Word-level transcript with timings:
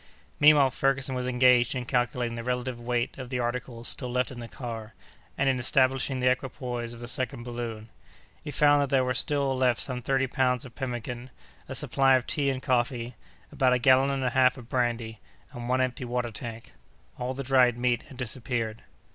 Meanwhile 0.39 0.71
Ferguson 0.71 1.13
was 1.13 1.27
engaged 1.27 1.75
in 1.75 1.85
calculating 1.85 2.35
the 2.35 2.41
relative 2.41 2.79
weight 2.79 3.15
of 3.19 3.29
the 3.29 3.37
articles 3.37 3.87
still 3.87 4.11
left 4.11 4.31
in 4.31 4.39
the 4.39 4.47
car, 4.47 4.95
and 5.37 5.47
in 5.47 5.59
establishing 5.59 6.19
the 6.19 6.27
equipoise 6.31 6.91
of 6.93 7.01
the 7.01 7.07
second 7.07 7.43
balloon. 7.43 7.87
He 8.43 8.49
found 8.49 8.81
that 8.81 8.89
there 8.89 9.03
were 9.05 9.13
still 9.13 9.55
left 9.55 9.79
some 9.79 10.01
thirty 10.01 10.25
pounds 10.25 10.65
of 10.65 10.73
pemmican, 10.73 11.29
a 11.69 11.75
supply 11.75 12.15
of 12.15 12.25
tea 12.25 12.49
and 12.49 12.63
coffee, 12.63 13.13
about 13.51 13.73
a 13.73 13.77
gallon 13.77 14.09
and 14.09 14.23
a 14.23 14.31
half 14.31 14.57
of 14.57 14.69
brandy, 14.69 15.19
and 15.51 15.69
one 15.69 15.81
empty 15.81 16.03
water 16.03 16.31
tank. 16.31 16.73
All 17.19 17.35
the 17.35 17.43
dried 17.43 17.77
meat 17.77 18.01
had 18.07 18.17
disappeared. 18.17 18.81